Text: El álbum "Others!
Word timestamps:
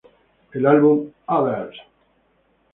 El 0.53 0.65
álbum 0.65 1.11
"Others! 1.27 1.79